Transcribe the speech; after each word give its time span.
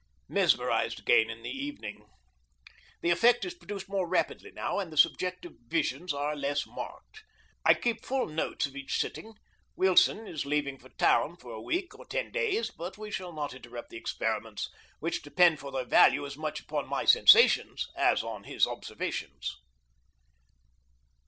Mesmerized 0.27 0.97
again 1.01 1.29
in 1.29 1.43
the 1.43 1.51
evening. 1.51 2.07
The 3.01 3.11
effect 3.11 3.45
is 3.45 3.53
produced 3.53 3.87
more 3.87 4.07
rapidly 4.07 4.49
now, 4.49 4.79
and 4.79 4.91
the 4.91 4.97
subjective 4.97 5.53
visions 5.67 6.11
are 6.11 6.35
less 6.35 6.65
marked. 6.65 7.21
I 7.63 7.75
keep 7.75 8.03
full 8.03 8.25
notes 8.25 8.65
of 8.65 8.75
each 8.75 8.97
sitting. 8.97 9.35
Wilson 9.75 10.25
is 10.27 10.43
leaving 10.43 10.79
for 10.79 10.89
town 10.89 11.35
for 11.37 11.51
a 11.51 11.61
week 11.61 11.93
or 11.99 12.07
ten 12.07 12.31
days, 12.31 12.71
but 12.71 12.97
we 12.97 13.11
shall 13.11 13.31
not 13.31 13.53
interrupt 13.53 13.91
the 13.91 13.97
experiments, 13.97 14.71
which 14.99 15.21
depend 15.21 15.59
for 15.59 15.71
their 15.71 15.85
value 15.85 16.25
as 16.25 16.35
much 16.35 16.59
upon 16.61 16.89
my 16.89 17.05
sensations 17.05 17.87
as 17.95 18.23
on 18.23 18.45
his 18.45 18.65
observations. 18.65 19.55